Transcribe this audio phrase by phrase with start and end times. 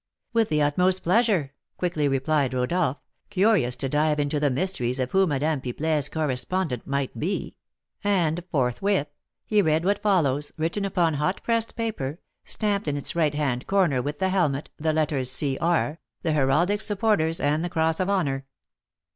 [0.33, 2.97] "With the utmost pleasure!" quickly replied Rodolph,
[3.29, 7.55] curious to dive into the mysteries of who Madame Pipelet's correspondent might be;
[8.03, 9.09] and forthwith
[9.45, 14.01] he read what follows, written upon hot pressed paper, stamped in its right hand corner
[14.01, 15.55] with the helmet, the letters "C.
[15.59, 18.47] R.," the heraldic supporters, and the cross of honour.